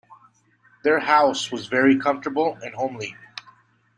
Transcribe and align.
Their 0.83 0.97
house 0.97 1.51
was 1.51 1.67
very 1.67 1.95
comfortable 1.99 2.57
and 2.63 2.73
homely 2.73 3.15